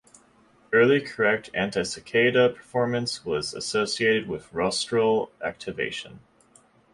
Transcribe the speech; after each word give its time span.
Early 0.73 0.99
correct 0.99 1.51
anti-saccade 1.53 2.55
performance 2.55 3.23
was 3.23 3.53
associated 3.53 4.27
with 4.27 4.51
rostral 4.51 5.31
activation. 5.45 6.21